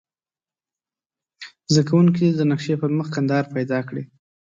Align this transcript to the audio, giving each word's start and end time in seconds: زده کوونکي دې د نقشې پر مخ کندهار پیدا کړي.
زده 1.71 1.83
کوونکي 1.89 2.19
دې 2.25 2.31
د 2.35 2.41
نقشې 2.51 2.75
پر 2.81 2.89
مخ 2.97 3.07
کندهار 3.15 3.45
پیدا 3.55 3.79
کړي. 3.89 4.03